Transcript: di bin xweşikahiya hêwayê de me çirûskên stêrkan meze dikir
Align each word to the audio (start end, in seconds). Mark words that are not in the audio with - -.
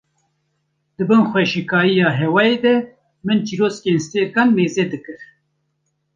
di 0.95 1.03
bin 1.09 1.21
xweşikahiya 1.31 2.09
hêwayê 2.19 2.57
de 2.63 2.75
me 3.25 3.33
çirûskên 3.47 3.97
stêrkan 4.05 4.49
meze 4.55 4.83
dikir 4.91 5.21